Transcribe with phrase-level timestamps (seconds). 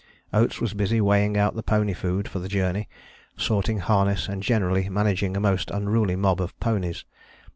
[0.33, 2.89] Oates was busy weighing out the pony food for the journey,
[3.37, 7.05] sorting harness, and generally managing a most unruly mob of ponies.